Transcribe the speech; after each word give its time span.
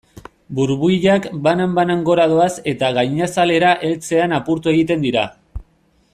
Burbuilak 0.59 1.27
banan-banan 1.47 2.01
gora 2.07 2.25
doaz 2.31 2.49
eta 2.73 2.91
gainazalera 2.99 3.75
heltzean 3.89 4.35
apurtu 4.39 4.73
egiten 4.75 5.07
dira. 5.09 5.29